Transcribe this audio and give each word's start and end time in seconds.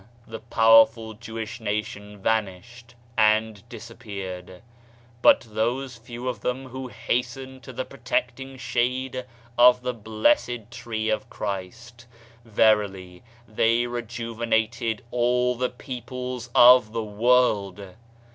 The 0.27 0.39
powerful 0.39 1.13
Jewish 1.13 1.59
nation 1.59 2.17
vanished 2.17 2.95
and 3.15 3.61
dis 3.69 3.91
appeared; 3.91 4.63
but 5.21 5.41
those 5.51 5.95
few 5.95 6.27
of 6.27 6.39
them 6.41 6.69
who 6.69 6.87
hastened 6.87 7.61
to 7.61 7.71
the 7.71 7.85
protecting 7.85 8.57
shade 8.57 9.25
of 9.59 9.83
the 9.83 9.93
Blessed 9.93 10.71
Tree 10.71 11.09
of 11.09 11.29
Christ, 11.29 12.07
verily 12.43 13.21
they 13.47 13.85
rejuvenated 13.85 15.03
all 15.11 15.53
the 15.53 15.69
peoples 15.69 16.49
of 16.55 16.93
the 16.93 17.03
world. 17.03 17.93